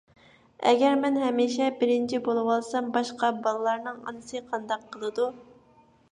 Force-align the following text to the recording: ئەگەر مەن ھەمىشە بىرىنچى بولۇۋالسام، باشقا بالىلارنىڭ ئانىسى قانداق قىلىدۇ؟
ئەگەر 0.69 0.93
مەن 1.01 1.17
ھەمىشە 1.23 1.65
بىرىنچى 1.83 2.19
بولۇۋالسام، 2.27 2.87
باشقا 2.95 3.29
بالىلارنىڭ 3.43 3.99
ئانىسى 4.07 4.41
قانداق 4.47 4.87
قىلىدۇ؟ 4.97 5.29